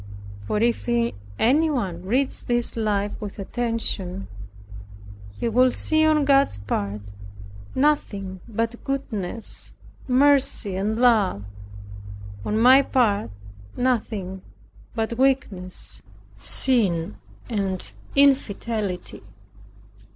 [0.47, 0.89] For if
[1.37, 4.29] anyone reads this life with attention,
[5.39, 7.01] he will see on God's part,
[7.75, 9.75] nothing but goodness,
[10.07, 11.43] mercy, and love;
[12.43, 13.29] on my part,
[13.77, 14.41] nothing
[14.95, 16.01] but weakness,
[16.35, 19.21] sin and infidelity.